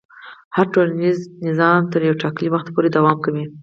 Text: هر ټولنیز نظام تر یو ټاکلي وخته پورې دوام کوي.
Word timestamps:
هر 0.55 0.65
ټولنیز 0.73 1.17
نظام 1.47 1.81
تر 1.91 2.01
یو 2.09 2.19
ټاکلي 2.23 2.49
وخته 2.51 2.69
پورې 2.75 2.89
دوام 2.91 3.17
کوي. 3.25 3.43